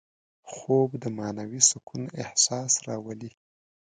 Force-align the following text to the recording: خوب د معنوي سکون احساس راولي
خوب 0.53 0.89
د 1.03 1.05
معنوي 1.17 1.61
سکون 1.71 2.01
احساس 2.21 2.71
راولي 2.87 3.31